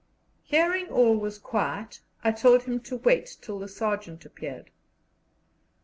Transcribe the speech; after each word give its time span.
Hearing 0.45 0.89
all 0.89 1.15
was 1.15 1.37
quiet, 1.37 1.99
I 2.23 2.31
told 2.31 2.63
him 2.63 2.79
to 2.79 2.97
wait 2.97 3.37
till 3.39 3.59
the 3.59 3.67
sergeant 3.67 4.25
appeared. 4.25 4.71